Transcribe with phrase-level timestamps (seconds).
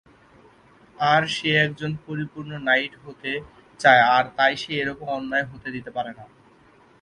[1.05, 3.31] আর সে একজন পরিপূর্ণ নাইট হতে
[3.79, 6.25] চায় আর তাই সে এরকম অন্যায় হতে দিতে পারে না।